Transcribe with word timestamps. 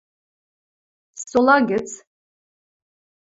Сола 1.27 1.57
гӹц?.. 1.69 1.87